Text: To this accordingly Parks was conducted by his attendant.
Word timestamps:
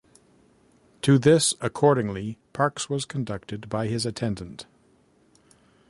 To 1.03 1.19
this 1.19 1.53
accordingly 1.61 2.39
Parks 2.53 2.89
was 2.89 3.05
conducted 3.05 3.69
by 3.69 3.85
his 3.85 4.03
attendant. 4.03 4.65